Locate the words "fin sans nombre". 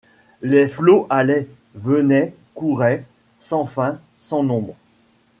3.67-4.73